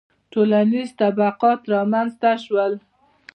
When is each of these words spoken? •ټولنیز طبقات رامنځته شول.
•ټولنیز 0.31 0.89
طبقات 0.99 1.61
رامنځته 1.73 2.31
شول. 2.43 2.73